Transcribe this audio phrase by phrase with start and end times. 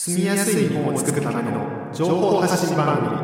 [0.00, 3.16] 住みやすい日本を作るための情報発信番組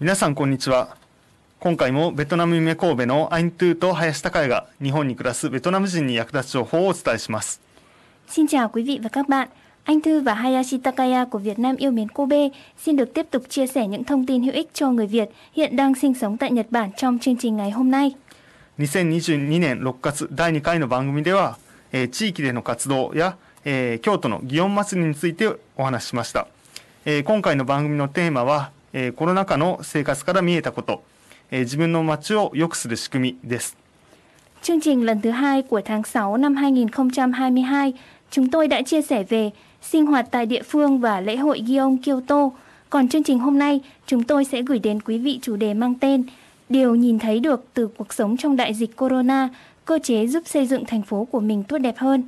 [0.00, 0.96] 皆さんこんにちは
[1.60, 7.60] 今回もベトナム夢神戸のアイントゥーと林孝也が日本に暮らすベトナム人に役立つ情報をお伝えします
[8.28, 9.48] Xin chào quý vị và các bạn.
[9.84, 12.48] Anh Thư và Hayashi Takaya của Việt Nam yêu mến Kobe
[12.78, 15.76] xin được tiếp tục chia sẻ những thông tin hữu ích cho người Việt hiện
[15.76, 18.14] đang sinh sống tại Nhật Bản trong chương trình ngày hôm nay.
[18.78, 21.56] 2022年6月第2回の番組では、
[21.92, 23.36] えー地域での活動や、
[23.67, 25.47] えー京都の祇園祭りについて
[25.77, 26.47] お話ししました、
[27.05, 31.03] えー今回の番組のテーマは、えーコロナ禍の生活から見えたこと、
[31.51, 33.77] えー自分の街を良くする仕組みです
[34.61, 37.93] Chương trình lần thứ hai của tháng 6 năm 2022,
[38.31, 41.97] chúng tôi đã chia sẻ về sinh hoạt tại địa phương và lễ hội Gion
[41.97, 42.49] Kyoto.
[42.89, 45.95] Còn chương trình hôm nay, chúng tôi sẽ gửi đến quý vị chủ đề mang
[45.95, 46.23] tên
[46.69, 49.49] Điều nhìn thấy được từ cuộc sống trong đại dịch Corona,
[49.85, 52.23] cơ chế giúp xây dựng thành phố của mình tốt đẹp hơn.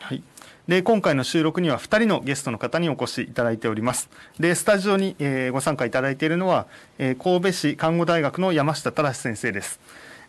[0.00, 0.22] はい、
[0.67, 6.65] で今回の収録には2人のゲストの方にお越しいただいておりますでスタジオに、えーご参加いただいているのは、
[6.97, 9.79] えー神戸市看護大学の山下忠先生です、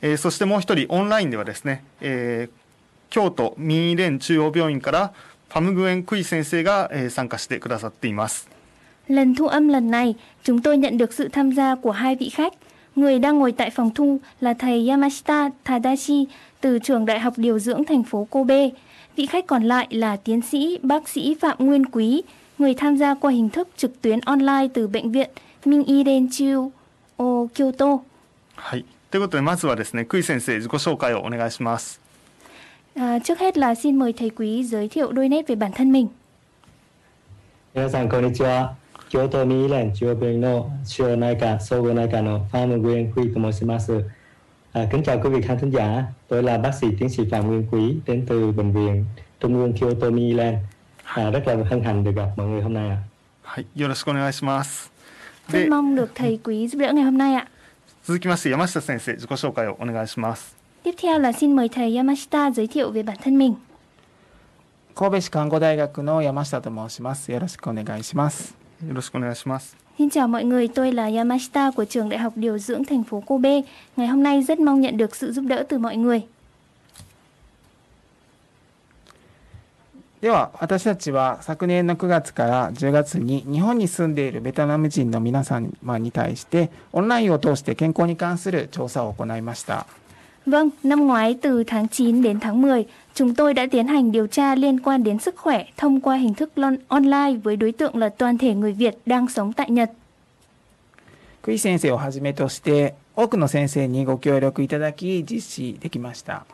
[0.03, 2.67] えーそしてもう一人オンラインではですね、えー
[3.09, 5.13] 京都民医連中央病院から
[5.49, 8.49] ファムグエンクイ先生が、えー参加してくださっています
[9.09, 12.29] Lần thu âm lần này, chúng tôi nhận được sự tham gia của hai vị
[12.31, 12.53] khách.
[12.97, 16.27] Người đang ngồi tại phòng thu là thầy Yamashita Tadashi
[16.61, 18.69] từ trường Đại học Điều dưỡng thành phố Kobe.
[19.16, 22.22] Vị khách còn lại là tiến sĩ bác sĩ Phạm Nguyên Quý,
[22.58, 25.30] người tham gia qua hình thức trực tuyến online từ bệnh viện
[25.66, 26.70] Mingi Denchu
[27.18, 28.00] O Kyoto.
[28.56, 32.00] はいということでまずはですねクイ先生自己紹介をお願いします
[32.96, 35.92] À, trước hết là xin mời thầy Quý giới thiệu đôi nét về bản thân
[35.92, 36.08] mình.
[37.74, 38.76] 皆さんこんにちは
[39.10, 44.04] 京都民医連中央病院の腫瘍内科総合内科のPhạm Nguyên Quý to申します
[44.76, 47.48] à, kính chào quý vị khán thính giả tôi là bác sĩ tiến sĩ Phạm
[47.48, 49.06] Nguyên Quý đến từ bệnh viện
[49.40, 50.58] Trung ương Kyoto Mi Land
[51.04, 52.98] à, rất là hân hạnh được gặp mọi người hôm nay ạ
[53.44, 54.92] はいよろしくお願いします
[55.50, 57.48] Rất で mong được thầy Quý giúp đỡ ngày hôm nay ạ.
[58.06, 63.56] 続きまして山下先生自己紹介をお願いします Tiếp theo là xin mời thầy Yamashita giới thiệu về bản thân mình.
[64.96, 67.32] 神戸市看護大学の山下と申します。
[67.32, 68.56] よろしくお願いします。
[68.88, 73.04] よろしくお願いします Xin chào mọi người, tôi là Yamashita của trường Đại học Điều dưỡng thành
[73.04, 73.62] phố Kobe.
[73.98, 76.22] Ngày hôm nay rất mong nhận được sự giúp đỡ từ mọi người.
[80.22, 89.88] では、私たちは昨年の9月から10月に日本に住んでいるベトナム人の皆様に対してオンラインを通して健康に関する調査を行いました。
[90.48, 94.28] Vâng, năm ngoái từ tháng 9 đến tháng 10, chúng tôi đã tiến hành điều
[94.28, 97.96] tra liên quan đến sức khỏe thông qua hình thức lon- online với đối tượng
[97.98, 99.92] là toàn thể người Việt đang sống tại Nhật.
[101.42, 106.46] クイ先生をはじめとして多くの先生にご協力いただき実施できました。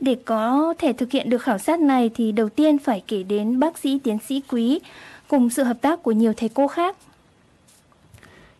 [0.00, 3.58] Để có thể thực hiện được khảo sát này thì đầu tiên phải kể đến
[3.60, 4.80] bác sĩ tiến sĩ Quý
[5.28, 6.96] cùng sự hợp tác của nhiều thầy cô khác.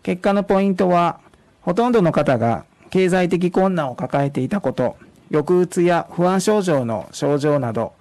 [0.03, 1.19] 結果のポイントは、
[1.63, 4.97] ほとんどの方が経済的困難を抱えていたこと、
[5.31, 7.93] 抑うつや不安症状の症状など、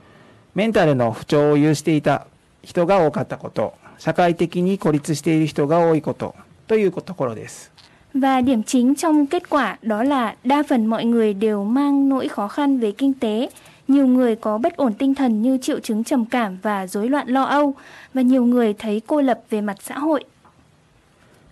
[0.56, 2.28] メンタルの不調を有していた
[2.62, 6.36] 人が多かったこと、社会的に孤立している人が多いこと、
[6.68, 7.72] というところです。
[8.14, 12.28] Và điểm chính trong kết quả đó là đa phần mọi người đều mang nỗi
[12.28, 13.50] khó khăn về kinh tế.
[13.88, 17.28] Nhiều người có bất ổn tinh thần như triệu chứng trầm cảm và rối loạn
[17.28, 17.74] lo âu.
[18.14, 20.26] Và nhiều người thấy cô lập về mặt xã hội.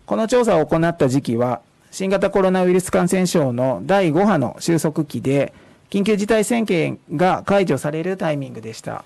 [0.05, 5.53] この調査を行った時期は、新型コロナウイルス感染症の第5波の収束期で、
[5.89, 9.03] 緊急事態宣言が解除されるタイミングでした。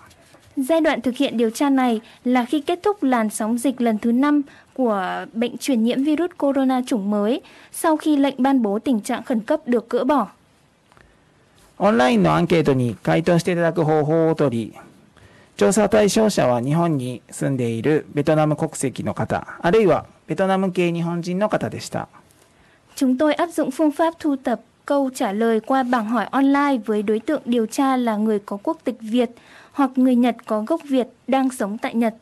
[0.57, 3.97] Giai đoạn thực hiện điều tra này là khi kết thúc làn sóng dịch lần
[3.97, 4.41] thứ 5
[4.73, 9.23] của bệnh truyền nhiễm virus corona chủng mới sau khi lệnh ban bố tình trạng
[9.23, 10.27] khẩn cấp được gỡ bỏ.
[11.77, 14.73] オンラインのアンケートに回答していただく方法をとり、
[15.57, 22.07] 調査対象者は日本に住んでいるベトナム国籍の方、あるいはベトナム系日本人の方でした。
[22.95, 26.77] Chúng tôi áp dụng phương pháp thu tập câu trả lời qua bảng hỏi online
[26.85, 29.29] với đối tượng điều tra là người có quốc tịch Việt
[29.71, 32.15] hoặc người Nhật có gốc Việt đang sống tại Nhật.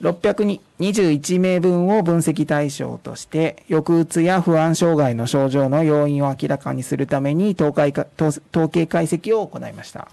[0.00, 10.08] 621名分を分析対象として、抑うつや不安障害の症状の要因を明らかにするために統計か統統計解析を行いました。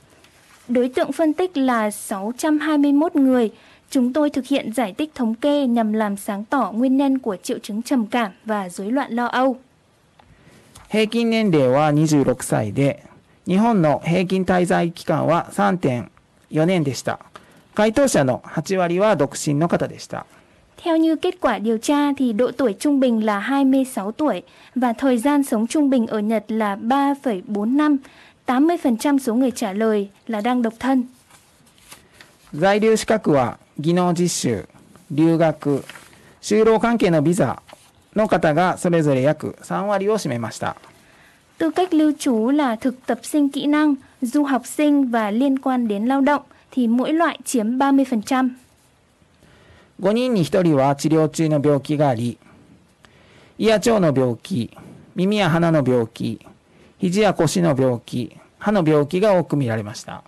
[0.69, 3.51] Đối tượng phân tích là 621 người.
[3.89, 7.35] Chúng tôi thực hiện giải tích thống kê nhằm làm sáng tỏ nguyên nhân của
[7.35, 9.57] triệu chứng trầm cảm và rối loạn lo âu.
[10.89, 13.03] 平均年齢は26歳で、
[13.47, 17.19] 日本の平均滞在期間は3.4年でした。
[17.73, 20.25] 回答者の8割は独身の方でした。
[20.83, 24.41] Theo như kết quả điều tra thì độ tuổi trung bình là 26 tuổi
[24.75, 27.97] và thời gian sống trung bình ở Nhật là 3,4 năm.
[28.47, 31.03] 80% số người trả lời là đang độc thân.
[32.53, 34.65] 在留資格は技能実習、
[35.09, 35.83] 留学、
[36.41, 37.61] 就労関係のビザ
[38.15, 40.75] の方がそれぞれ約3割を占めました。
[41.57, 45.87] Tư cách lưu trú là thực tập sinh kỹ năng, du học sinh và liên quan
[45.87, 46.41] đến lao động
[46.71, 48.49] thì mỗi loại chiếm 30%.
[49.99, 52.37] 5人に1人は治療中の病気があり、
[53.57, 54.71] 胃や腸の病気、
[55.15, 56.39] 耳や鼻の病気、
[56.97, 60.23] 肘や腰の病気、歯の病気が多く見られました。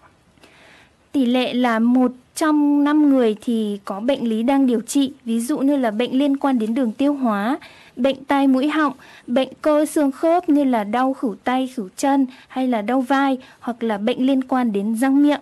[1.14, 5.40] Tỷ lệ là một trong 5 người thì có bệnh lý đang điều trị, ví
[5.40, 7.58] dụ như là bệnh liên quan đến đường tiêu hóa,
[7.96, 8.94] bệnh tai mũi họng,
[9.28, 13.38] bệnh cơ xương khớp như là đau khửu tay, khửu chân hay là đau vai
[13.60, 15.42] hoặc là bệnh liên quan đến răng miệng.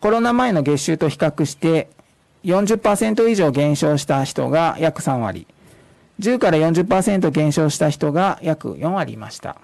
[0.00, 1.88] コロナ前の月収と比較して
[2.44, 5.46] 40%以上減少した人が約3割、
[6.20, 9.56] 10から40%減少した人が約4割いました。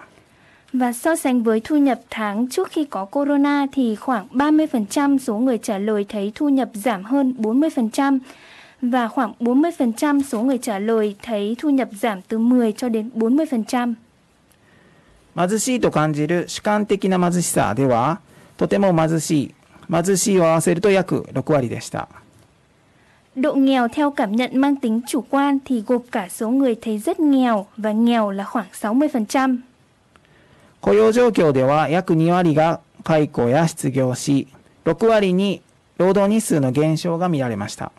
[0.73, 5.37] Và so sánh với thu nhập tháng trước khi có corona thì khoảng 30% số
[5.37, 8.19] người trả lời thấy thu nhập giảm hơn 40%
[8.81, 13.09] và khoảng 40% số người trả lời thấy thu nhập giảm từ 10 cho đến
[13.15, 13.93] 40%.
[15.35, 18.19] 貧しいと感じる主観的な貧しさでは、
[18.55, 19.53] とても貧しい、
[19.89, 22.07] 貧しいを合わせると約6割でした。
[23.35, 27.19] Độ nghèo theo cảm nhận mang tính chủ quan thì gộp cả số người thấy rất
[27.19, 29.57] nghèo và nghèo là khoảng 60%.
[30.80, 34.48] 雇用状況では約2割が解雇や失業し、
[34.84, 35.60] 6割に
[35.98, 37.92] 労働日数の減少が見られました。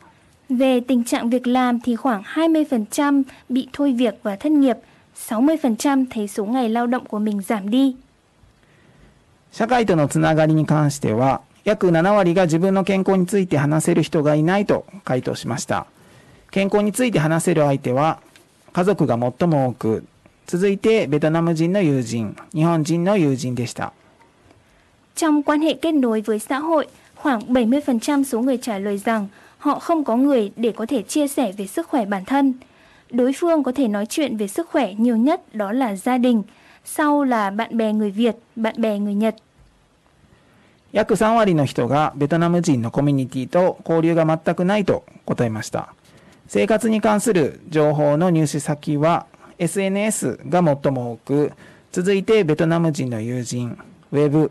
[0.49, 4.77] Về tình trạng việc làm thì khoảng 20% bị thôi việc và thất nghiệp,
[5.15, 7.95] 60% thấy số ngày lao động của mình giảm đi.
[9.51, 15.87] 社会とのつながりに関しては、約7割が自分の健康について話せる人がいないと回答しました。
[16.51, 18.19] 健康について話せる相手は、
[18.73, 20.05] 家族が最も多く、
[20.48, 23.92] 続いてベトナム人の友人、日本人の友人でした。
[25.16, 29.28] Trong quan hệ kết nối với xã hội, khoảng 70% số người trả lời rằng
[29.58, 32.54] họ không có người để có thể chia sẻ về sức khỏe bản thân.
[33.10, 36.42] Đối phương có thể nói chuyện về sức khỏe nhiều nhất đó là gia đình,
[36.84, 39.36] sau là bạn bè người Việt, bạn bè người Nhật.
[40.94, 45.92] 約3割の人がベトナム人のコミュニティと交流が全くないと答えました。
[46.46, 49.26] 生活に関する情報の入手先は
[49.58, 51.52] SNS が最も多く、
[51.92, 53.78] 続いてベトナム人の友人、
[54.12, 54.50] ウェブ、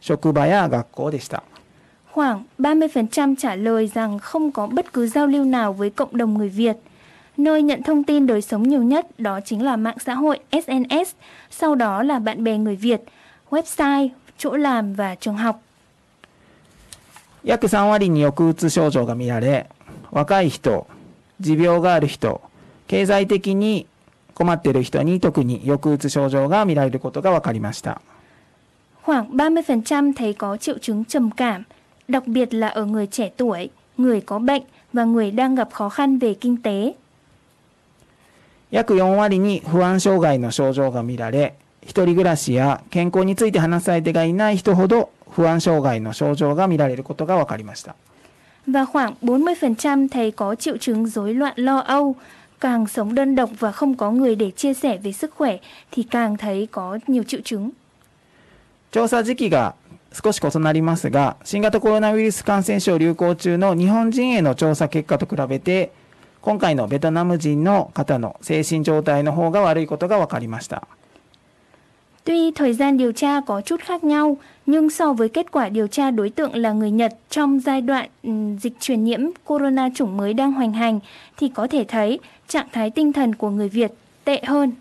[0.00, 1.42] 職場や学校でした。
[2.12, 6.48] Khoảng 30% trả lời rằng không có bất cứ giao lưu nào với cộng đồng người
[6.48, 6.76] Việt.
[7.36, 11.14] Nơi nhận thông tin đời sống nhiều nhất đó chính là mạng xã hội SNS,
[11.50, 13.00] sau đó là bạn bè người Việt,
[13.50, 14.08] website,
[14.38, 15.62] chỗ làm và trường học.
[17.44, 19.68] 約3割に抑うつ症状が見られ、
[20.10, 20.86] 若い人、
[21.40, 22.42] 持病がある人、
[22.88, 23.86] 経済的に
[24.34, 28.00] 困っている人に特に抑うつ症状が見られることが分かりました。
[29.02, 31.64] Khoảng 30% thấy có triệu chứng trầm cảm,
[32.08, 34.62] đặc biệt là ở người trẻ tuổi, người có bệnh
[34.92, 36.94] và người đang gặp khó khăn về kinh tế.
[38.70, 47.94] 約4割に不安障害の症状が見られ、一人暮らしや健康について話す相手がいない人ほど不安障害の症状が見られることが分かりました。
[48.66, 52.16] Và khoảng 40% thấy có triệu chứng rối loạn lo âu,
[52.63, 55.57] càng sống đơn độc và không có người để chia sẻ về sức khỏe
[55.91, 57.71] thì càng thấy có nhiều triệu chứng.
[58.91, 59.73] 調査時期が
[60.13, 65.91] 少し異なりますが、新型コロナウイルス感染症流行中の日本人への調査結果と比べて、
[66.41, 70.87] 今回のベトナム人の方の精神状態の方が悪いことが分かりました。
[72.24, 74.36] Tuy thời gian điều tra có chút khác nhau,
[74.66, 78.08] nhưng so với kết quả điều tra đối tượng là người Nhật trong giai đoạn
[78.60, 81.00] dịch truyền nhiễm corona chủng mới đang hoành hành,
[81.36, 83.92] thì có thể thấy trạng thái tinh thần của người Việt
[84.24, 84.72] tệ hơn.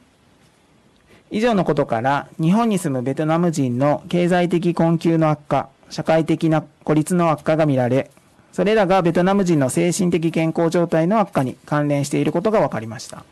[1.29, 8.09] 以上のことから、日本に住むベトナム人の経済的困窮の悪化、社会的な孤立の悪化が見られ、
[8.53, 13.25] それらがベトナム人の精神的健康状態の悪化に関連していることが分かりました。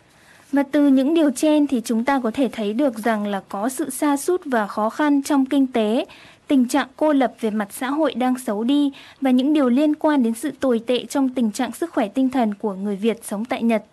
[0.52, 3.70] Và từ những điều trên thì chúng ta có thể thấy được rằng là có
[3.70, 6.06] sự sa sút và khó khăn trong kinh tế,
[6.48, 9.96] tình trạng cô lập về mặt xã hội đang xấu đi và những điều liên
[9.96, 13.20] quan đến sự tồi tệ trong tình trạng sức khỏe tinh thần của người Việt
[13.24, 13.84] sống tại Nhật.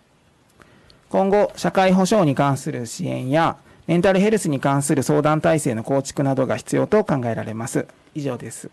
[1.13, 7.85] 今後、社会保障に関する支援やメンタルヘルスに関する相談体制の構築などが必要と考えられます。
[8.15, 8.67] 以上です。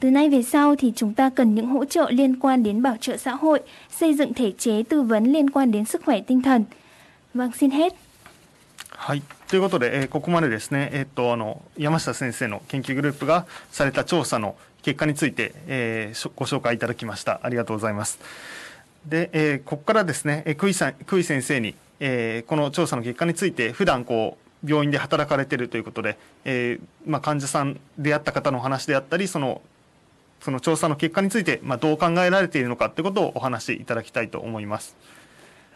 [0.00, 2.96] Từ nay về sau thì chúng ta cần những hỗ trợ liên quan đến bảo
[3.00, 3.60] trợ xã hội,
[3.90, 6.64] xây dựng thể chế tư vấn liên quan đến sức khỏe tinh thần.
[7.35, 7.93] Vâng, xin hết.
[8.91, 17.41] はい、ということで、えー、ここまでですね、えー、っとあの山下先生の研究グループがされた調査の結果について、えー、ご紹介いただきました。
[17.43, 18.19] ありがとうございます。
[19.05, 29.61] で、えー、ここからですね、えー、久井さん久井先生に、えー、この調査の結果について普段こう病院で働かれてるということで、えーまあ、患者さんであった方の話であったりその
[30.39, 34.95] その調査の結果について、まあ、どう考えられているのかということをお話しいただきたいと思います。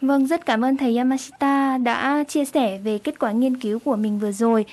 [0.01, 3.95] Vâng, rất cảm ơn thầy Yamashita đã chia sẻ về kết quả nghiên cứu của
[3.95, 4.65] mình vừa rồi.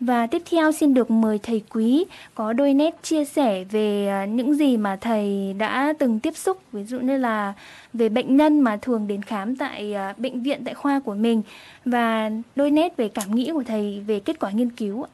[0.00, 2.04] Và tiếp theo xin được mời thầy Quý
[2.34, 6.58] có đôi nét chia sẻ về à, những gì mà thầy đã từng tiếp xúc,
[6.72, 7.52] ví dụ như là
[7.92, 11.42] về bệnh nhân mà thường đến khám tại à, bệnh viện tại khoa của mình
[11.84, 15.06] và đôi nét về cảm nghĩ của thầy về kết quả nghiên cứu.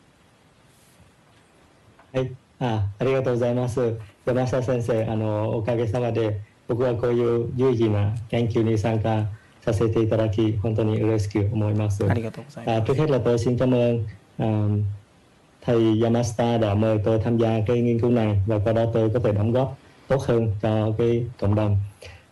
[2.13, 3.95] はい、あありがとうございます。
[4.27, 9.27] 山下先生、あのおかげさまで僕はこういう有意義な研究に参加
[9.66, 12.06] させていただき、本当に嬉しく思います。
[12.08, 12.78] ありがとうございます。
[12.78, 14.04] À, trước hết là tôi xin cảm ơn
[14.44, 14.82] uh,
[15.62, 19.10] thầy Yamasta đã mời tôi tham gia cái nghiên cứu này và qua đó tôi
[19.10, 21.78] có thể đóng góp tốt hơn cho cái cộng đồng。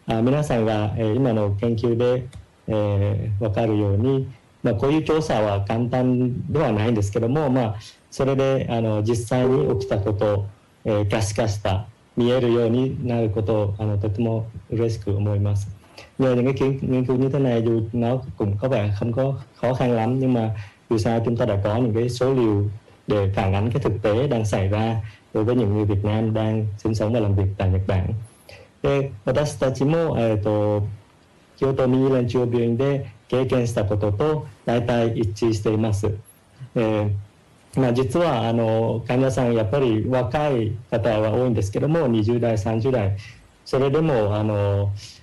[0.06, 2.28] あ皆さんが、えー、今の研究で、
[2.68, 4.28] えー、分かるように、
[4.62, 7.76] まあ、こういう調査は簡単ではないんですけども、まあ、
[8.12, 10.46] それであの実際に起きたことを、
[10.86, 11.88] えー、可視化した
[12.18, 15.83] 見えるようになることをあのとても嬉しく思います。
[16.19, 19.75] nhờ những cái nghiên cứu như thế này dù nó cũng có vẻ không có khó
[19.75, 20.51] khăn lắm nhưng mà
[20.91, 22.69] dù sao chúng ta đã có những cái số liệu
[23.07, 24.97] để phản ánh cái thực tế đang xảy ra
[25.35, 28.13] đối với những người Việt Nam đang sinh sống và làm việc tại Nhật Bản.
[28.83, 30.87] で私たちも、えーと、
[31.57, 36.07] 京都ミニ連中病院で経験したことと大体一致しています。
[36.77, 37.11] えー
[37.77, 43.17] まあ、実はあの患者さんやっぱり若い方は多いんですけども20代30代
[43.65, 44.91] それでもあの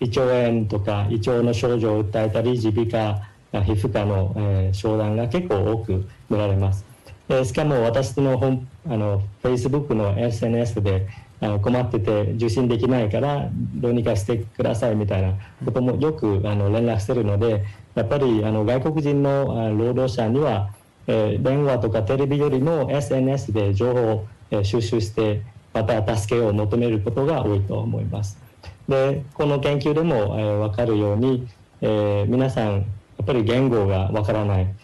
[0.00, 3.20] 胃腸炎とか胃腸の症状を訴えたり耳鼻
[3.52, 6.84] 科皮膚科の、えー、商談が結構多く見られます。
[7.28, 11.06] えー、しかも私の本あの Facebook の SNS で
[11.40, 15.34] あの困ってて受診できないからどうにかしてくださいみたいな
[15.64, 20.70] こともよくあの連絡してるのでやっぱりあの外国人の労働者には、
[21.06, 28.47] えー、電話とかテレビよりも SNS で情報を、え、収集してまた助けを求めることが多いと思います。
[28.88, 31.46] でこの研究でも、えー、分かるように、
[31.80, 32.80] えー、皆さんや
[33.22, 34.74] っぱり言語が分からない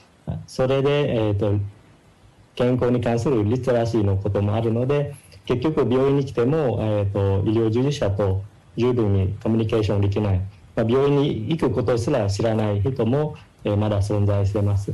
[0.46, 1.58] それで、えーと、
[2.54, 5.14] 健康に関するリテラシーのこともあるので
[5.46, 8.42] 結局病院に来ても、えーと、医療従事者と
[8.76, 10.40] 十分にコミュニケーションできない、
[10.74, 14.92] まあ、病院に行くことすら知らない人も、えー、まだ存在してます。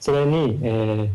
[0.00, 1.10] それに、えー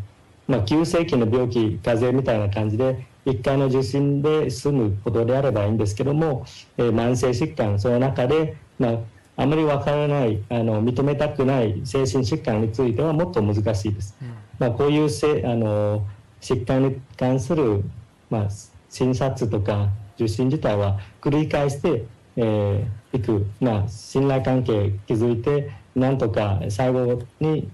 [0.48, 6.46] まあ、急性期の病気風邪みたいな感じで1回の受診で済むことであればいいんですけども、
[6.78, 8.98] えー、慢性疾患その中で、まあ、
[9.38, 14.16] あまりわからないあの認めたくない精神疾患についてはもっと難しいです。
[14.22, 16.06] うん、まあ、こういうせあの
[16.42, 17.84] 疾患に関する、
[18.30, 18.48] まあ、
[18.90, 22.04] 診察とか受診自体は繰り返して、
[22.36, 27.70] えー、いく、まあ、信頼関係築いてなんとか最後に、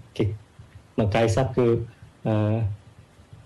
[0.96, 1.88] まあ、対策
[2.24, 2.62] あ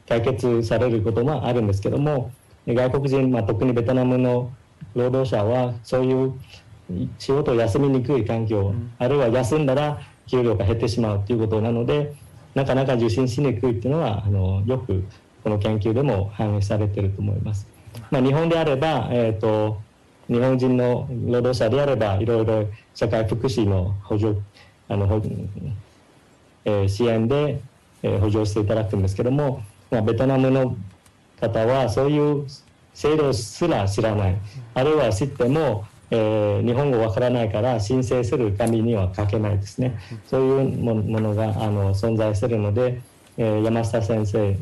[0.08, 2.32] 解決されることもあるんですけども
[2.68, 4.52] 外国人、まあ、特にベトナムの
[4.96, 6.34] 労働者はそういう
[7.18, 12.14] 仕事を休みにくい環境、うん、あるいは休んだら給料が減ってしまうということなので
[12.54, 15.04] なかなか受診しにくいっていうのはあのよく
[15.44, 17.68] この研究でも反映されていると思います。
[18.10, 19.82] まあ、日本であれば、えーと、
[20.28, 24.40] 日本人の労働者であればいろいろ社会福祉の補助
[24.88, 25.22] あの、
[26.66, 27.60] えー、支援で、
[28.02, 30.76] えー、補助していただくんですけどもまあ、ベトナムの
[31.40, 32.48] 方はそういう
[32.96, 34.38] 制度すら知らない、
[34.74, 43.02] あるいは知っても、えー、日本語わからないから申請する紙には書けないですね、そういうものがあの存在するので、
[43.38, 44.58] えー、山下先生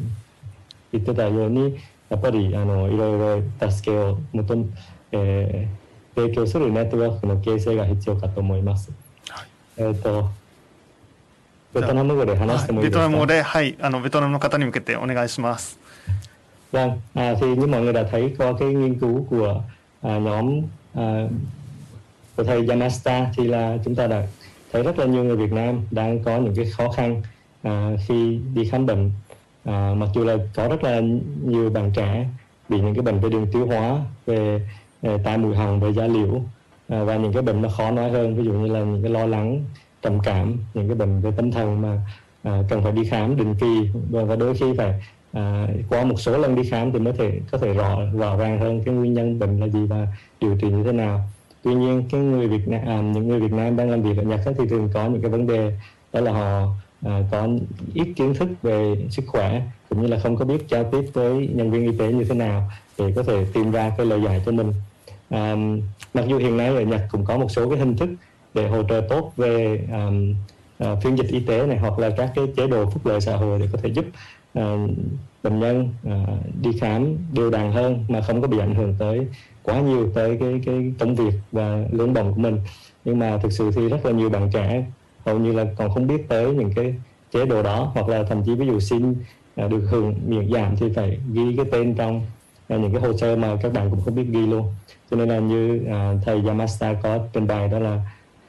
[0.92, 4.66] 言ってたようにやっぱりあのいろいろ助けを求め、
[5.14, 8.92] えー、提供するネットワークの形成が必要かと思います。
[9.30, 9.48] はい、
[9.78, 10.30] えっ、ー、と
[11.75, 15.79] ベトナム語で話してもいいですか、ベトナム語で、はい、あのベトナムの方に向けてお願いします。
[16.73, 19.62] Vâng, à, thì như mọi người đã thấy có cái nghiên cứu của
[20.03, 20.61] à, nhóm
[20.95, 21.29] à,
[22.37, 24.26] của thầy Yamasta thì là chúng ta đã
[24.73, 27.23] thấy rất là nhiều người Việt Nam đang có những cái khó khăn
[27.62, 29.11] à, khi đi khám bệnh
[29.65, 31.00] à, mặc dù là có rất là
[31.45, 32.26] nhiều bạn trẻ
[32.69, 34.61] bị những cái bệnh về đường tiêu hóa về,
[35.03, 36.43] về tai mũi họng về da liễu
[36.88, 39.11] à, và những cái bệnh nó khó nói hơn ví dụ như là những cái
[39.11, 39.65] lo lắng
[40.01, 42.01] trầm cảm những cái bệnh về tâm thần mà
[42.43, 43.89] à, cần phải đi khám định kỳ.
[44.10, 44.93] Và, đôi khi phải
[45.34, 48.60] à, qua một số lần đi khám thì mới thể có thể rõ rõ ràng
[48.60, 50.08] hơn cái nguyên nhân bệnh là gì và
[50.39, 51.22] điều trị như thế nào.
[51.63, 54.24] Tuy nhiên cái người Việt Nam à, những người Việt Nam đang làm việc ở
[54.24, 55.72] Nhật thì thường có những cái vấn đề
[56.13, 56.67] đó là họ
[57.05, 57.48] à, có
[57.93, 61.50] ít kiến thức về sức khỏe cũng như là không có biết giao tiếp với
[61.53, 64.41] nhân viên y tế như thế nào để có thể tìm ra cái lời giải
[64.46, 64.74] cho mình.
[65.29, 65.55] À,
[66.13, 68.10] mặc dù hiện nay ở Nhật cũng có một số cái hình thức
[68.53, 70.36] để hỗ trợ tốt về um,
[70.84, 73.36] uh, phiên dịch y tế này hoặc là các cái chế độ phúc lợi xã
[73.36, 74.05] hội để có thể giúp
[74.60, 74.89] uh,
[75.43, 79.27] bệnh nhân uh, đi khám đều đặn hơn mà không có bị ảnh hưởng tới
[79.63, 82.60] quá nhiều tới cái cái công việc và lương bổng của mình.
[83.05, 84.86] Nhưng mà thực sự thì rất là nhiều bạn trẻ
[85.25, 86.96] hầu như là còn không biết tới những cái
[87.34, 90.75] chế độ đó hoặc là thậm chí ví dụ xin uh, được hưởng miễn giảm
[90.77, 92.17] thì phải ghi cái tên trong
[92.74, 94.74] uh, những cái hồ sơ mà các bạn cũng không biết ghi luôn.
[95.12, 98.01] Cho nên là như uh, thầy Yamasta có trình bày đó là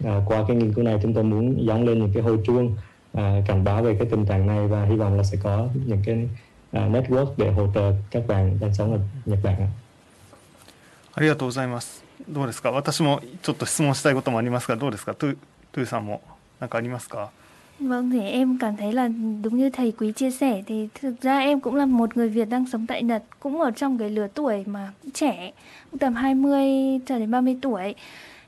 [0.04, 2.76] uh, qua cái nghiên cứu này chúng tôi muốn dóng lên những cái hồi chuông
[3.18, 6.02] uh, cảnh báo về cái tình trạng này và hy vọng là sẽ có những
[6.06, 6.30] cái
[6.78, 9.68] uh, network để hỗ trợ các bạn đang sống ở Nhật Bản.
[11.18, 12.04] ありがとうございます。
[12.30, 12.70] どうですか。
[12.72, 15.16] 私もちょっと質問したいこともありますが、どうですか。
[15.16, 15.38] トゥ
[15.72, 16.22] トゥさんも
[16.60, 17.32] 何かありますか。
[17.80, 19.08] Vâng, thì em cảm thấy là
[19.44, 22.50] đúng như thầy quý chia sẻ thì thực ra em cũng là một người Việt
[22.50, 25.52] đang sống tại Nhật, cũng ở trong cái lứa tuổi mà trẻ,
[25.92, 27.96] cũng tầm 20 cho đến 30 tuổi.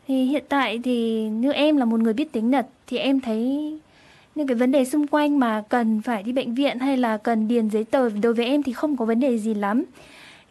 [0.09, 3.73] Thì hiện tại thì như em là một người biết tiếng Nhật, thì em thấy
[4.35, 7.49] những cái vấn đề xung quanh mà cần phải đi bệnh viện hay là cần
[7.49, 9.85] điền giấy tờ, đối với em thì không có vấn đề gì lắm.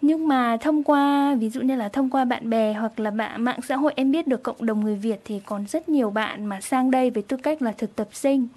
[0.01, 3.43] Nhưng mà thông qua, ví dụ như là thông qua bạn bè hoặc là bạn
[3.43, 6.45] mạng xã hội, em biết được cộng đồng người Việt thì còn rất nhiều bạn
[6.45, 8.47] mà sang đây với tư cách là thực tập sinh.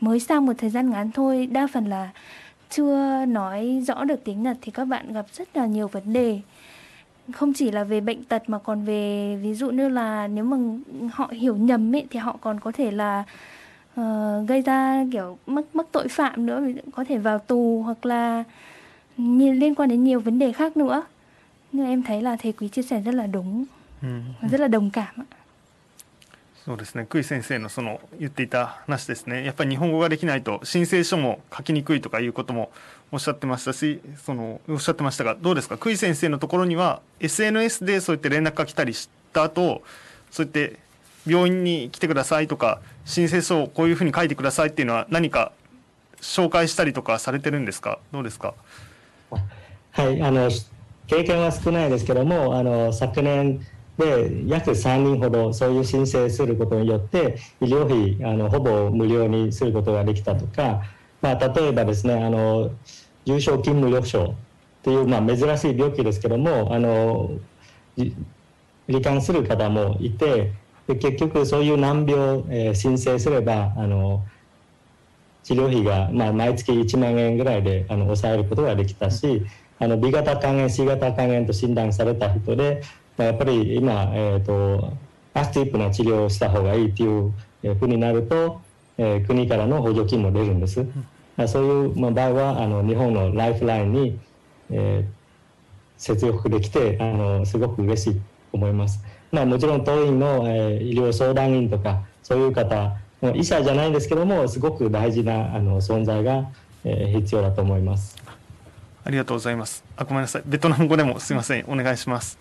[0.00, 2.10] Mới sang một thời gian ngắn thôi, đa phần là
[2.70, 6.40] chưa nói rõ được tiếng Nhật thì các bạn gặp rất là nhiều vấn đề
[7.32, 10.56] không chỉ là về bệnh tật mà còn về ví dụ như là nếu mà
[11.12, 13.24] họ hiểu nhầm ấy thì họ còn có thể là
[14.00, 16.60] uh, gây ra kiểu mắc mắc tội phạm nữa
[16.92, 18.44] có thể vào tù hoặc là
[19.16, 21.02] liên quan đến nhiều vấn đề khác nữa
[21.72, 23.64] nhưng em thấy là thầy quý chia sẻ rất là đúng
[24.02, 24.08] ừ.
[24.50, 25.14] rất là đồng cảm
[26.64, 29.44] そうですね、久井先生のその言っていた話ですね。
[29.44, 32.70] やっぱり日本語ができないと申請書も書きにくいとかいうことも
[33.10, 35.76] おっしゃってましたしそのおっしゃってましたがどうですか？
[35.76, 39.82] 久井先生のところには SNS でそうやって連絡が来たりした後
[40.30, 40.78] そうやって
[41.26, 45.50] 病院に来てくださいとか申請書をこういうふうに書いてくださいっていうのは何か
[46.20, 47.98] 紹介したりとかされてるんですか？
[48.12, 48.54] どうですか？
[49.30, 50.48] はいあの
[51.08, 53.66] 経験は少ないですけどもあの昨年
[53.98, 60.82] で約3人ほどそういう申請することによって医療費あのほぼ無料にすることができたとか、
[61.20, 62.70] まあ、例えばですねあの
[63.24, 64.34] 重症筋無力症
[64.82, 67.32] という、まあ、珍しい病気ですけどもあの
[67.96, 70.52] 罹患する方もいて
[70.86, 74.24] で結局そういう難病、えー、申請すればあの
[75.44, 79.42] 治療費が、まあ、毎月1万円ぐらいであの抑えることができたし
[79.78, 82.82] あの B 型肝炎 C 型肝炎と診断された人で
[83.16, 84.92] やっぱり今、えーと、
[85.34, 88.60] アクティブな治療をした方がいいというふうになると、
[88.98, 90.80] えー、国からの補助金も出るんです。
[91.38, 94.18] うん、そういう、まあ、場合はあの日本のライフラインに、
[94.70, 95.12] えー、
[95.96, 98.20] 接続できてあのすごく嬉しいと
[98.52, 99.02] 思います。
[99.30, 102.96] まあ、もちろん当院の、えー、医療相談員とかそういう方
[103.34, 106.50] 医者じゃないんですけどもすごく大事なあの存在が、
[106.84, 108.16] えー、必要だと思います。
[109.04, 109.84] ありがとうございます。
[109.96, 110.42] あ、ごめんなさい。
[110.46, 111.64] ベトナム語でもすみません。
[111.66, 112.38] お願いします。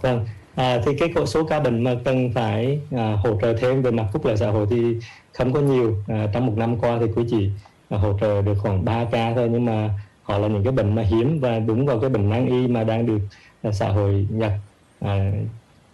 [0.00, 3.90] Vâng, à, thì cái số ca bệnh mà cần phải à, hỗ trợ thêm về
[3.90, 4.96] mặt phúc lợi xã hội thì
[5.32, 5.96] không có nhiều.
[6.08, 7.50] À, trong một năm qua thì quý chỉ
[7.88, 9.90] à, hỗ trợ được khoảng 3 ca thôi nhưng mà
[10.22, 12.84] họ là những cái bệnh mà hiếm và đúng vào cái bệnh nan y mà
[12.84, 13.20] đang được
[13.62, 14.52] à, xã hội Nhật
[15.00, 15.32] à,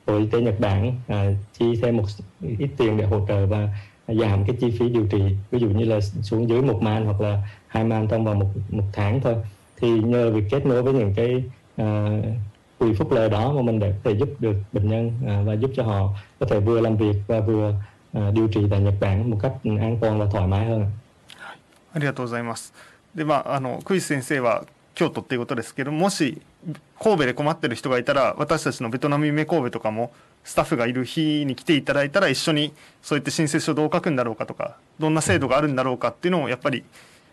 [0.07, 2.05] Bộ Y tế Nhật Bản à, chi thêm một
[2.59, 3.69] ít tiền để hỗ trợ và
[4.09, 5.23] giảm cái chi phí điều trị.
[5.51, 8.47] Ví dụ như là xuống dưới một man hoặc là hai man trong vòng một
[8.71, 9.35] một tháng thôi.
[9.77, 11.42] Thì nhờ việc kết nối với những cái
[11.83, 12.25] uh,
[12.80, 15.54] quỹ phúc lợi đó mà mình để có thể giúp được bệnh nhân à, và
[15.54, 17.73] giúp cho họ có thể vừa làm việc và vừa
[18.13, 20.86] à, điều trị tại Nhật Bản một cách an toàn và thoải mái hơn.
[21.93, 22.73] ありがとうございます。
[23.15, 24.63] で、まあ、あの、クイズ先生は
[24.95, 26.41] 京都っていうことですけど、もし
[26.99, 36.84] 神戸で困ってる人がいたら、私たちのベトナム夢神戸とかもスタッフがいる日に来ていただいたら、一緒にそうやって申請書どう書くんだろうかとか、どんな制度があるんだろうかっていうのをやっぱり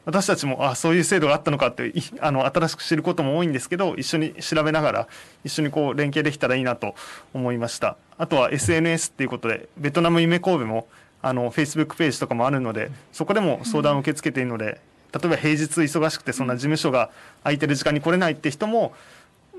[0.05, 5.07] 私たちもあそういう制度があったのかって あの新しく知ることも多いんですけど一緒に調べながら
[5.43, 6.95] 一緒にこう連携できたらいいなと
[7.33, 10.87] 思いましたあとは SNS っていうことでベトナム夢神戸も
[11.21, 14.81] あの Facebook ページとかもあるのでそこでも相談を受け付けているので、
[15.13, 17.11] 例えば平日忙しくてそんな事務所が
[17.43, 18.93] 空いてる時間に来れないって人も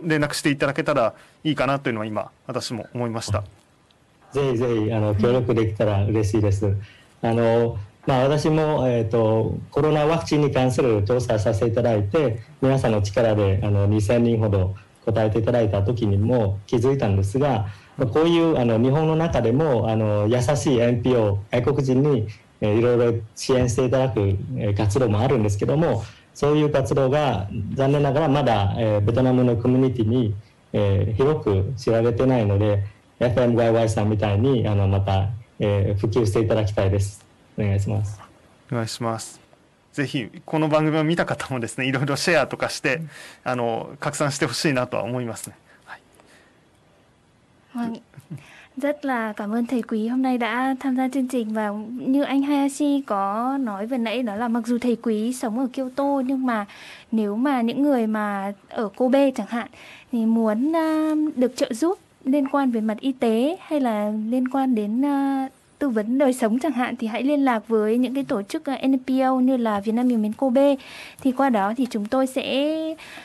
[0.02, 3.44] 連絡していただけたらいいかなというのは今私も思いました。
[4.33, 6.74] ぜひぜひあの協力できたら嬉しいです。
[7.22, 14.74] あのまあ、私も、えーと、コロナワクチンに関する調査させていただいて皆さんの力であの2000人ほど
[15.06, 17.66] 答えていただいた時にも気づいたんですが
[18.12, 22.26] こういうあの日本の中でもあの優しい NPO 外国人に、
[22.60, 30.34] えー、いろいろ支援していただく、えー、活動もあるんですけどもそういう活動が残念ながらまだ、えー、ベトナムのコミュニティに、
[30.72, 32.84] えー、広く知られてないので
[33.20, 37.23] FMYY さんみたいにあのまた、えー、普及していただきたいです。
[37.57, 38.19] お願いします。
[38.71, 39.39] お願いします。
[39.93, 43.01] ぜひこの番組を見た方もですねいろいろシェアとかして、
[43.43, 45.55] あの拡散してほしいなとは思いますね。
[45.88, 46.01] はい
[47.73, 47.93] vâng.
[48.81, 52.21] Rất là cảm ơn thầy Quý hôm nay đã tham gia chương trình và như
[52.21, 56.21] anh Hayashi có nói vừa nãy đó là mặc dù thầy Quý sống ở Kyoto
[56.25, 56.65] nhưng mà
[57.12, 59.67] nếu mà những người mà ở Kobe chẳng hạn
[60.12, 64.47] thì muốn uh, được trợ giúp liên quan về mặt y tế hay là liên
[64.47, 65.51] quan đến uh,
[65.84, 68.64] tư vấn đời sống chẳng hạn thì hãy liên lạc với những cái tổ chức
[68.64, 70.74] ờ, NPO như là Việt Nam miền miền Kobe
[71.22, 72.44] thì qua đó thì chúng tôi sẽ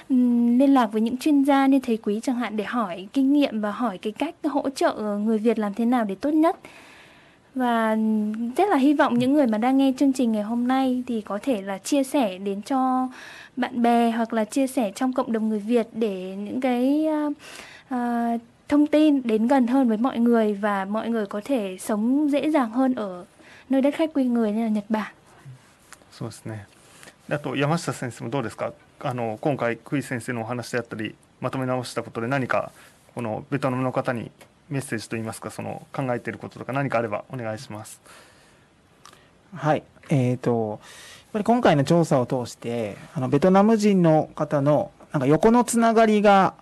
[0.09, 3.61] liên lạc với những chuyên gia như thầy quý chẳng hạn để hỏi kinh nghiệm
[3.61, 4.93] và hỏi cái cách hỗ trợ
[5.25, 6.59] người Việt làm thế nào để tốt nhất.
[7.55, 7.97] Và
[8.57, 11.21] rất là hy vọng những người mà đang nghe chương trình ngày hôm nay thì
[11.21, 13.07] có thể là chia sẻ đến cho
[13.55, 17.33] bạn bè hoặc là chia sẻ trong cộng đồng người Việt để những cái uh,
[17.95, 22.31] uh, thông tin đến gần hơn với mọi người và mọi người có thể sống
[22.31, 23.25] dễ dàng hơn ở
[23.69, 25.13] nơi đất khách quê người như là Nhật Bản.
[26.11, 26.65] そうですね。
[27.29, 28.73] あと山下先生もどうですか？
[28.99, 32.71] あの今回クイ先生のお話であったりまとめ直したことで何か
[33.15, 34.29] このベトナムの方に
[34.69, 38.01] メッセージといいますかその考えていることとか何かあればお願いします。
[39.55, 39.83] はい。
[40.09, 40.79] えっ、ー、とやっ
[41.33, 46.53] ぱり今回の調査を通してあのベトナム人の方のなんか横のつながりが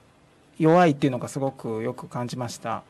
[0.59, 2.83] 弱いっていうのがすごくよく感じました。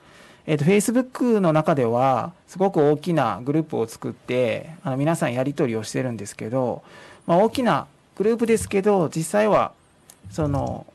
[0.46, 6.84] えっ、ー、と、Facebook の中では、すごく大きなグループを作って、あの皆さんやり取りをしてるんですけど、
[7.26, 9.74] まあ、大きなグループですけど、実際は、
[10.32, 10.88] その、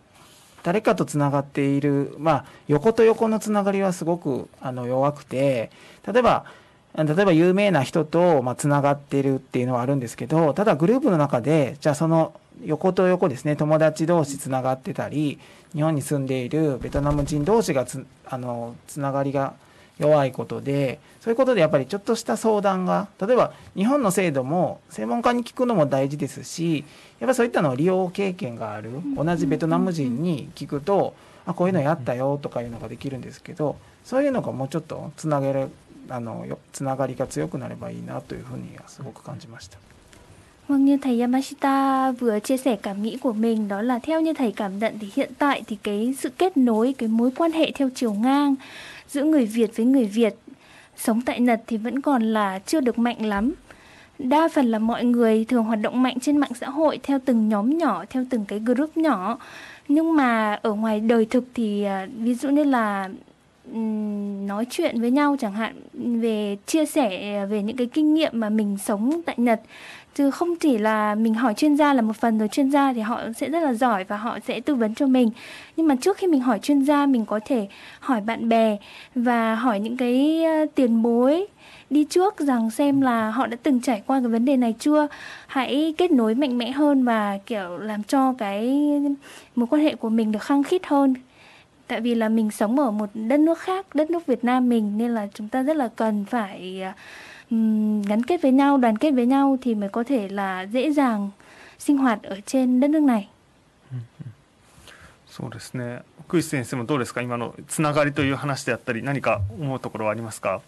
[0.63, 5.71] 誰かとつながっている、まあ、横と横のつながりはすごくあの弱くて、
[6.07, 6.47] 例えば、
[6.95, 15.39] 例えば有名な人とまあつながってるっていうのはあるんですけど、ただグループの中で、じゃあその横と横ですね、友達同士つながってたり、
[15.75, 19.55] 日本に住んでいるベトナム人同士がつあのつながりが
[19.99, 26.85] 弱いことでそういうことでやっぱりちょっとした相談が例えば日本の制度も専門家に聞くのも大事ですし
[27.21, 31.15] やっぱそういったのを利用経験がある同じベトナム人に聞くと
[31.47, 35.69] あこういうのやったよとかいうのができるんですけどそういうのがもうちょっとつなげる
[36.10, 39.78] あのつながりが強くなればいいなというふうにはすごく感じました。
[40.68, 44.52] Vâng, như thầy Yamashita vừa chia sẻ cảm nghĩ của mình đó là theo như thầy
[44.52, 47.90] cảm nhận thì hiện tại thì cái sự kết nối, cái mối quan hệ theo
[47.96, 48.56] chiều ngang
[49.08, 50.36] giữa người Việt với người Việt
[50.98, 53.54] sống tại Nhật thì vẫn còn là chưa được mạnh lắm.
[54.20, 57.50] Đa phần là mọi người thường hoạt động mạnh trên mạng xã hội theo từng
[57.50, 59.38] nhóm nhỏ, theo từng cái group nhỏ.
[59.88, 63.10] Nhưng mà ở ngoài đời thực thì à, ví dụ như là
[64.47, 65.75] nói chuyện với nhau chẳng hạn,
[66.21, 69.61] về chia sẻ à, về những cái kinh nghiệm mà mình sống tại Nhật.
[70.15, 73.01] Chứ không chỉ là mình hỏi chuyên gia là một phần rồi chuyên gia thì
[73.01, 75.31] họ sẽ rất là giỏi và họ sẽ tư vấn cho mình.
[75.77, 77.69] Nhưng mà trước khi mình hỏi chuyên gia, mình có thể
[78.01, 78.77] hỏi bạn bè
[79.15, 81.47] và hỏi những cái à, tiền bối
[81.91, 85.09] đi trước rằng xem là họ đã từng trải qua cái vấn đề này chưa.
[85.47, 88.83] Hãy kết nối mạnh mẽ hơn và, kiểu, làm cho cái
[89.57, 91.15] mối quan hệ của mình được khăng khít hơn
[91.88, 94.98] tại vì là mình sống ở một đất nước khác đất nước Việt Nam mình
[94.98, 96.84] nên là chúng ta rất là cần phải
[97.52, 100.92] um, gắn kết với nhau đoàn kết với nhau thì mới có thể là dễ
[100.92, 101.30] dàng
[101.80, 103.28] sinh hoạt ở trên đất nước này
[105.38, 110.62] そうですね福井先生もどうですか今のつながりという話であったり何か思うところはありますか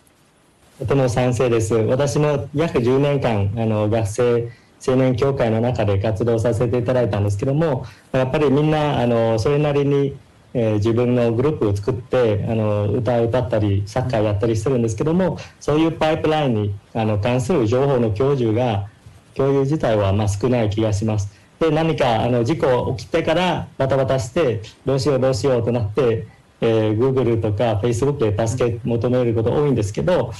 [0.78, 1.74] とても賛成です。
[1.74, 4.52] 私も約10年間あの学生
[4.88, 10.16] 青年協会の中で活動させていただいたんですけどもやっぱりみんなあのそれなりに
[10.55, 18.89] えー、自分のグループを作ってあの歌を歌ったりサッカーやったりしてるんですけどもそういうパイプラインにあの関する情報の共有が
[19.35, 21.45] 共有自体はまあ少ない気がします。
[21.59, 26.27] で何かあの事故起きてからバタバタしてどうしようどうしようとなって、
[26.61, 30.33] えー、Google とか Facebook で助け求めること多いんですけど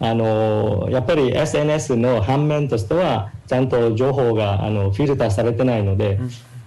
[0.00, 6.18] あのやっぱり SNS の反面としてはちゃんと情報があのフィルターされてないので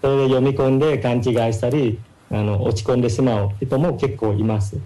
[0.01, 1.99] それで読み込んで勘違いしたり
[2.31, 4.77] あの落ち込んでしまう人も結構います。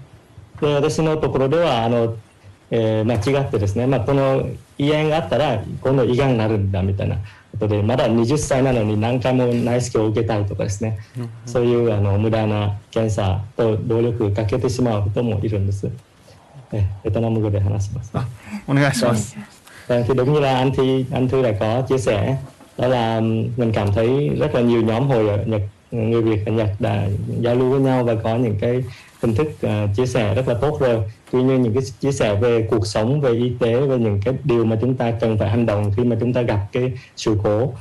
[0.62, 2.18] で私のところではあの、
[2.70, 7.18] えー、間違ってですね、まあ、この胃炎があったら今度胃がんになるんだみたいな
[7.52, 15.90] ことでまだ20歳なのに何回も内視鏡を受けたいとかですね、うんうん、そういうあの無駄な検査と労力をかけてしまう人もいるんです。
[16.72, 18.22] えベトナム語で話します、ね。
[18.68, 19.60] お願いします。
[19.90, 22.38] Thì đúng như là anh Thi anh Thư đã có chia sẻ
[22.78, 23.20] đó là
[23.58, 27.09] mình cảm thấy rất là nhiều nhóm hồi ở Nhật người Việt ở Nhật đã
[27.41, 28.85] giao lưu với nhau và có những cái
[29.23, 32.35] hình thức uh, chia sẻ rất là tốt rồi tuy nhiên những cái chia sẻ
[32.35, 35.51] về cuộc sống về y tế về những cái điều mà chúng ta cần phải
[35.51, 37.75] hành động khi mà chúng ta gặp cái sự cố uh,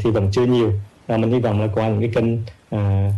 [0.00, 0.72] thì vẫn chưa nhiều
[1.06, 2.34] và mình hy vọng là qua những cái kênh
[2.74, 3.12] uh,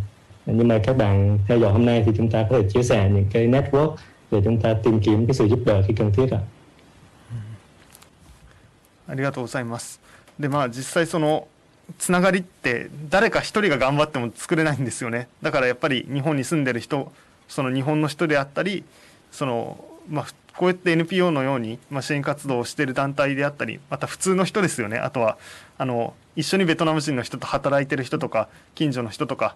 [0.46, 3.10] nhưng mà các bạn theo dõi hôm nay thì chúng ta có thể chia sẻ
[3.14, 3.94] những cái network
[4.30, 6.38] để chúng ta tìm kiếm cái sự giúp đỡ khi cần thiết ạ.
[9.08, 9.98] ありがとうございます。
[10.38, 11.48] でまあ実際その
[11.97, 15.27] つながりって誰か一人が頑張っても作れないんですよね。
[15.41, 17.11] だからやっぱり日本に住んでる人
[17.47, 18.83] その日本の人であったり
[19.31, 24.97] その、まあ、こうやって NPO のように、まあ、支援活動をしてる団体であったりまた普通の人ですよね。
[24.97, 25.37] あとは
[25.77, 29.55] あの一緒にベトナム人の人と働いてる人とか近所の人とか。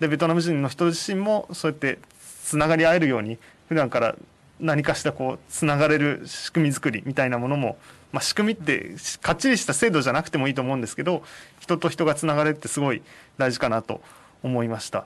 [0.00, 1.98] でベトナム人の人自身もそうやって
[2.44, 4.14] つながり合えるように普段から
[4.59, 7.77] 何かしらこうつながれる仕組み作りみたいなものも、
[8.11, 11.23] まあ、仕組みってかっちりした制度じゃなくてもいいと思うんですけど
[11.59, 13.01] 人と人がつながれるってすごい
[13.37, 14.01] 大事かなと
[14.43, 15.05] 思いました。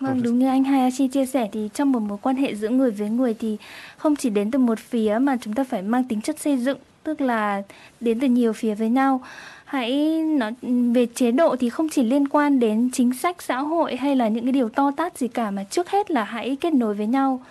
[0.00, 2.90] Vâng, đúng như anh Hayashi chia sẻ thì trong một mối quan hệ giữa người
[2.90, 3.56] với người thì
[3.96, 6.78] không chỉ đến từ một phía mà chúng ta phải mang tính chất xây dựng,
[7.02, 7.62] tức là
[8.00, 9.20] đến từ nhiều phía với nhau.
[9.64, 10.52] Hãy nói
[10.94, 14.28] về chế độ thì không chỉ liên quan đến chính sách xã hội hay là
[14.28, 17.06] những cái điều to tát gì cả mà trước hết là hãy kết nối với
[17.06, 17.42] nhau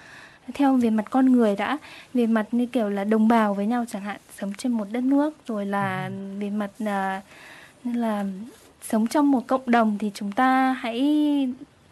[0.54, 1.78] theo về mặt con người đã,
[2.14, 5.04] về mặt như kiểu là đồng bào với nhau chẳng hạn, sống trên một đất
[5.04, 7.22] nước rồi là về mặt là
[7.84, 8.26] như là
[8.82, 11.00] sống trong một cộng đồng thì chúng ta hãy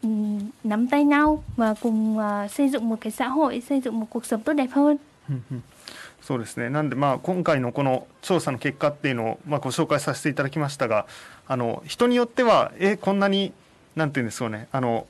[0.02, 4.00] ừm, nắm tay nhau và cùng à, xây dựng một cái xã hội, xây dựng
[4.00, 4.98] một cuộc sống tốt đẹp hơn.
[6.28, 11.06] そうですねなんでまあ今回のこの調査の結果っていうのをまあご紹介させていただきましたが
[11.48, 13.54] あの人によってはえこんなに
[13.96, 15.08] なんていうんですかねあの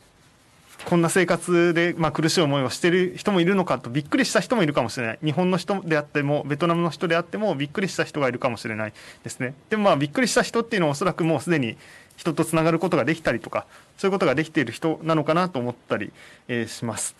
[0.84, 8.92] こんな生活で、まあ、苦しい思いをしている人もいるのかとびっくりした人もいるかもしれない日本の人であってもベトナムの人であってもびっくりした人がいるかもしれない
[9.22, 11.76] ですねでもまあびっくりした人っていうのはおそらくもうすでに
[12.16, 13.66] 人とつながることができたりとか
[13.96, 16.12] そういうことができている人なのかなと思ったり、
[16.48, 17.14] えーします。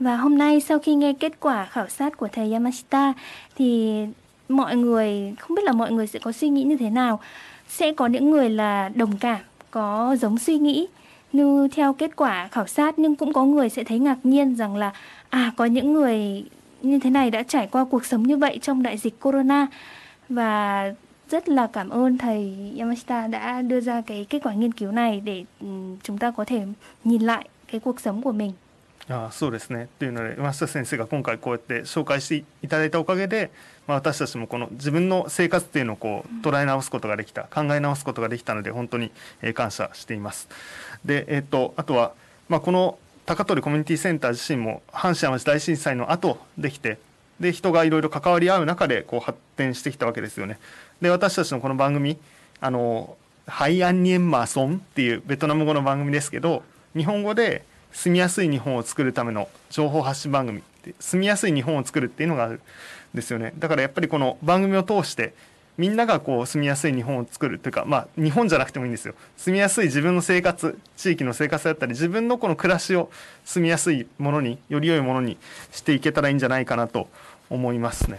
[0.00, 3.12] Và hôm nay sau khi nghe kết quả khảo sát của thầy Yamashita
[3.56, 4.06] thì
[4.48, 7.20] mọi người không biết là mọi người sẽ có suy nghĩ như thế nào.
[7.68, 10.88] Sẽ có những người là đồng cảm, có giống suy nghĩ
[11.33, 14.75] như theo kết quả khảo sát nhưng cũng có người sẽ thấy ngạc nhiên rằng
[14.75, 14.91] là
[15.29, 16.45] à có những người
[16.81, 19.67] như thế này đã trải qua cuộc sống như vậy trong đại dịch corona
[20.29, 20.93] và
[21.29, 25.21] rất là cảm ơn thầy Yamashita đã đưa ra cái kết quả nghiên cứu này
[25.25, 26.61] để ừm, chúng ta có thể
[27.03, 28.53] nhìn lại cái cuộc sống của mình.
[29.07, 33.51] ああそうですねというので山下先生が今回こうやって紹介していただいたおかげで、
[33.90, 39.10] まあ、私たちもこの自分の生活っていうのをこう捉え直すことができた考え直すことができたので本当に
[39.54, 40.48] 感謝しています。
[41.04, 42.12] で、えっとあとは、
[42.48, 46.98] まあ、この高取コミュニティセンター自身も阪神・淡路大震災の後できて
[47.40, 50.60] で人がいろいろ関わり合う中でこう発展してきたわけですよね。
[51.02, 52.16] で私たちのこの番組
[52.60, 53.16] あの
[53.48, 56.62] ハイアンニエンマーソンっていうベトナム語の番組ですけど
[56.96, 60.62] 日本語で住みやすい日本を作るための情報発信番組
[61.00, 62.60] 住みやすい日本を作るっていうのがある
[63.14, 65.34] ですよねだからやっぱりこの番組を通して
[65.78, 73.10] みんながこう住みやすい日本を作るというかまあ日本じゃなくてもいいんですよ住みやすい自分の生活地域の生活だったり自分のこの暮らしを
[73.44, 75.38] 住みやすいものにより良いものに
[75.72, 77.08] していけたらいいんじゃないかなと
[77.48, 78.18] 思いますね。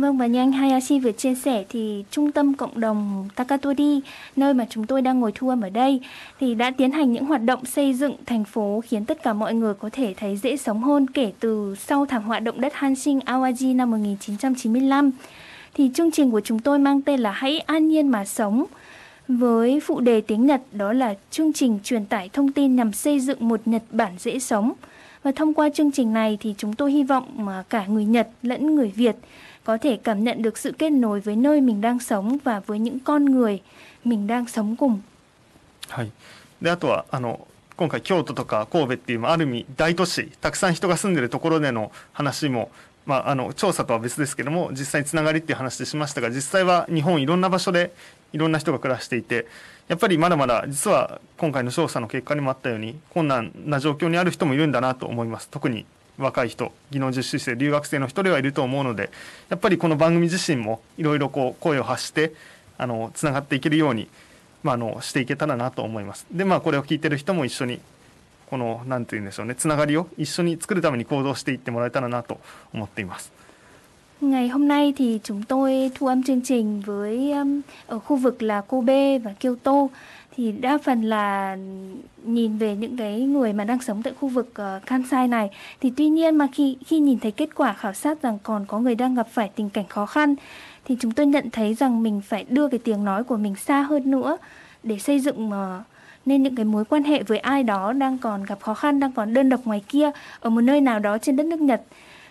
[0.00, 4.00] Vâng và như anh Hayashi vừa chia sẻ thì trung tâm cộng đồng Takatori
[4.36, 6.00] nơi mà chúng tôi đang ngồi thu âm ở đây,
[6.40, 9.54] thì đã tiến hành những hoạt động xây dựng thành phố khiến tất cả mọi
[9.54, 13.18] người có thể thấy dễ sống hơn kể từ sau thảm họa động đất Hanshin
[13.18, 15.10] Awaji năm 1995.
[15.74, 18.64] Thì chương trình của chúng tôi mang tên là Hãy an nhiên mà sống
[19.28, 23.20] với phụ đề tiếng Nhật, đó là chương trình truyền tải thông tin nhằm xây
[23.20, 24.72] dựng một Nhật Bản dễ sống.
[25.22, 28.28] Và thông qua chương trình này thì chúng tôi hy vọng mà cả người Nhật
[28.42, 29.16] lẫn người Việt
[29.63, 32.79] có thể cảm nhận được sự kết nối với nơi mình đang sống và với
[32.79, 33.61] những con người
[34.03, 35.01] mình đang sống cùng.
[35.89, 36.11] はい、
[36.61, 42.71] であとはあの今回京都とか神戸っていうまあある意味大都市たくさん人が住んでるところでの話も、
[43.05, 47.93] まあ、あの調査とは別ですけども実際につながりっていう話でしましたが実際は日本いろんな場所で
[48.33, 49.45] いろんな人が暮らしていて
[49.87, 55.85] やっぱりまだまだ実は今回の調査の結果にもあったように困難な状況にある人もいるんだなと思います特に
[56.22, 59.10] 若い人技能実習生留学生の一人はいると思うので
[59.48, 62.32] やっぱりこの番組自身もいろいろこう声を発して
[62.78, 64.08] あのつながっていけるように
[64.62, 66.26] まあ、あのしていけたらなと思います。
[66.32, 67.80] でまあこれを聞いてる人も一緒に
[68.48, 72.40] このなんて言うんでしょうねつながりを一緒に作るために行動していってもらえたらなと
[72.72, 73.32] 思っています。
[74.22, 78.60] Ngày hôm nay thì chúng tôi thu âm chương trình với um, ở khu vực là
[78.60, 79.88] Kobe và Kyoto
[80.40, 81.56] thì đa phần là
[82.24, 85.50] nhìn về những cái người mà đang sống tại khu vực uh, Kansai này.
[85.80, 88.78] Thì tuy nhiên mà khi khi nhìn thấy kết quả khảo sát rằng còn có
[88.78, 90.34] người đang gặp phải tình cảnh khó khăn
[90.84, 93.82] thì chúng tôi nhận thấy rằng mình phải đưa cái tiếng nói của mình xa
[93.82, 94.36] hơn nữa
[94.82, 95.82] để xây dựng uh,
[96.26, 99.12] nên những cái mối quan hệ với ai đó đang còn gặp khó khăn đang
[99.12, 101.82] còn đơn độc ngoài kia ở một nơi nào đó trên đất nước Nhật.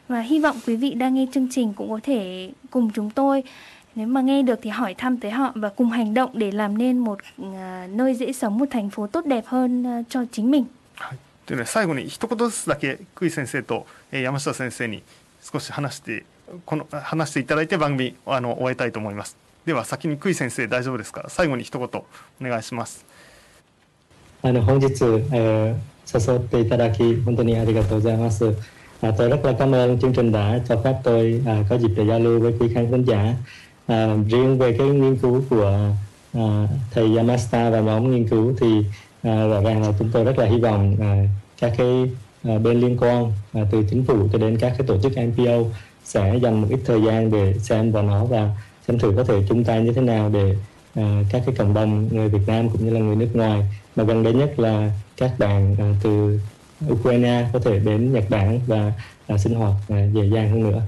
[0.07, 3.43] Và hy vọng quý vị đang nghe chương trình cũng có thể cùng chúng tôi
[3.94, 6.78] nếu mà nghe được thì hỏi thăm tới họ và cùng hành động để làm
[6.78, 7.18] nên một
[7.56, 10.64] à, nơi dễ sống một thành phố tốt đẹp hơn à, cho chính mình
[10.96, 15.02] はい、というので最後に一言ずつだけ久井先生と、えー山下先生に
[15.42, 16.24] 少し話して
[16.64, 19.36] この話していただいて番組をあの終えたいと思います。
[19.66, 22.04] では先に久井先生大丈夫ですか最後に一言お
[22.42, 23.06] 願いします
[24.42, 28.44] あの本日、えー、誘っていただき本当にありがとうございます。
[29.00, 32.04] À, tôi rất là cảm ơn chương trình đã cho phép tôi à, có dịp để
[32.06, 33.34] giao lưu với quý khán thính giả.
[33.89, 35.91] À, riêng về cái nghiên cứu của
[36.33, 38.83] à, thầy Yamasta và nhóm nghiên cứu thì
[39.23, 41.25] à, rõ ràng là chúng tôi rất là hy vọng à,
[41.61, 42.11] các cái
[42.43, 45.63] à, bên liên quan à, từ chính phủ cho đến các cái tổ chức NPO
[46.03, 48.49] sẽ dành một ít thời gian để xem vào nó và
[48.87, 50.55] xem thử có thể chung tay như thế nào để
[50.95, 53.61] à, các cái cộng đồng người Việt Nam cũng như là người nước ngoài
[53.95, 56.39] mà gần đây nhất là các bạn à, từ
[56.89, 58.93] Ukraine có thể đến Nhật Bản và
[59.27, 60.81] à, sinh hoạt à, dễ dàng hơn nữa.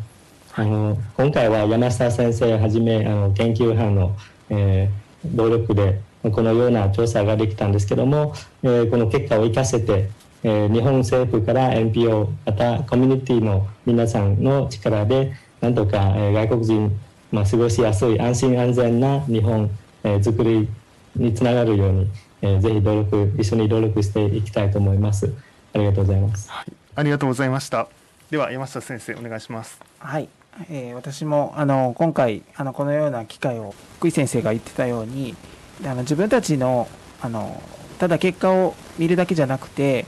[0.53, 4.15] あの今回は山下先生はじめあの研究班の、
[4.49, 8.33] えー、努力でこのような調査ができたんですけども、
[8.63, 10.09] えー、この結果を生かせて、
[10.43, 16.99] えー、日本政府から NPO またコミュニティの皆さんの力でなんとか、えー、外国人、
[17.31, 19.69] まあ、過ごしやすい安心安全な日本、
[20.03, 20.67] えー、作り
[21.15, 22.09] につながるように、
[22.41, 25.31] えー、ぜひ努力一緒に努力していきたいと思います。
[25.73, 26.51] ありがとうございます。
[26.51, 27.87] はい、ありがとうございました。
[28.29, 29.79] では山下先生お願いします。
[29.99, 30.40] はい。
[30.69, 35.35] えー、私もあの今回あのこのような機会を福井先生が言ってたように
[35.83, 36.87] あの自分たちの
[37.21, 37.61] あの
[37.99, 40.05] ただ結果を見るだけじゃなくて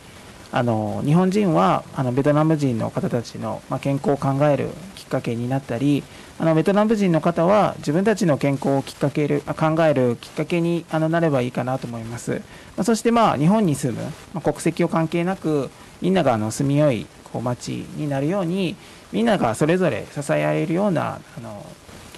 [0.51, 6.03] あの日本人はあのベトナム人の方たちの、まあ、健康を考えるきっかけになったり
[6.39, 12.41] あのベトナム人の方は自分たちの健康をきっかける考えるきっかけにあのなればいいかなと思います、
[12.75, 14.03] まあ、そしてまあ日本に住む、
[14.33, 15.69] まあ、国籍を関係なく
[16.01, 18.75] みんながあの住みよいこう町になるように
[19.13, 21.63] みんながそれぞれ支え合えるようなあの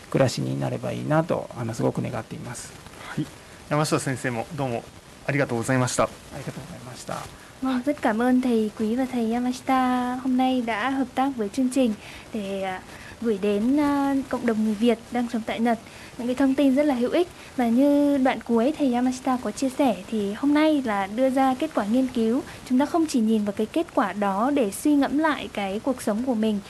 [0.09, 2.71] 暮らしになればいいなとあのすごく願っています、
[3.09, 3.25] はい、
[3.69, 4.83] 山下先生もどうも
[5.27, 7.17] ありがとうございましたありがとうございました
[7.61, 11.49] Vâng, rất cảm ơn thầy Quý và thầy Yamashita hôm nay đã hợp tác với
[11.49, 11.93] chương trình
[12.33, 12.79] để
[13.21, 15.79] gửi đến uh, cộng đồng người Việt đang sống tại Nhật
[16.18, 19.50] những cái thông tin rất là hữu ích và như đoạn cuối thầy Yamashita có
[19.50, 23.06] chia sẻ thì hôm nay là đưa ra kết quả nghiên cứu chúng ta không
[23.06, 26.34] chỉ nhìn vào cái kết quả đó để suy ngẫm lại cái cuộc sống của
[26.34, 26.60] mình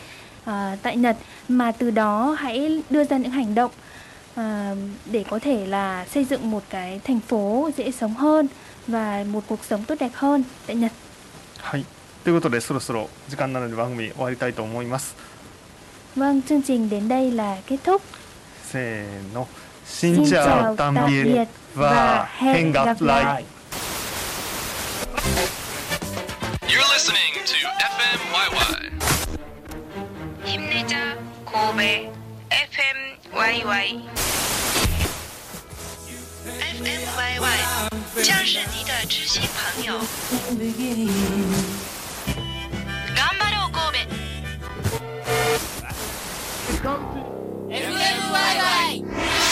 [0.42, 1.16] uh, tại Nhật
[1.48, 3.70] mà từ đó hãy đưa ra những hành động
[4.40, 4.42] uh,
[5.06, 8.48] để có thể là xây dựng một cái thành phố dễ sống hơn
[8.86, 10.92] và một cuộc sống tốt đẹp hơn tại Nhật.
[11.62, 11.84] はい。
[12.24, 15.14] ということでそろそろ時間なので番組終わりたいと思います。
[16.16, 18.02] Vâng, chương trình đến đây là kết thúc.
[18.65, 19.47] せーの。
[19.85, 23.45] 新ちゃん、タンビエは変が来。
[26.67, 27.55] You're listening to
[27.93, 28.91] FMYY.
[30.43, 32.11] 힘내 자, 고 베,
[33.31, 34.01] FMYY.
[36.75, 37.59] FMYY,
[38.23, 39.93] 将是你的知心朋友。
[43.15, 43.77] 頑張ろう、神
[47.19, 47.24] 戸。
[47.75, 49.44] FM ワイワ